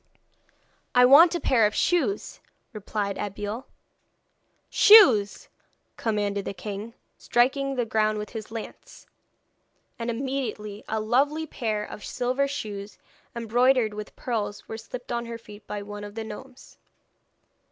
[0.95, 2.39] 'I want a pair of shoes,'
[2.73, 3.67] replied Abeille.
[4.67, 5.47] 'Shoes!'
[5.95, 9.05] commanded the king, striking the ground with his lance;
[9.99, 12.97] and immediately a lovely pair of silver shoes
[13.35, 16.79] embroidered with pearls were slipped on her feet by one of the gnomes.